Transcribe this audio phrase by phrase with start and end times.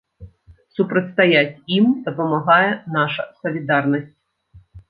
[0.77, 2.65] Супрацьстаяць ім дапамагае
[2.97, 4.13] наша салідарнасць.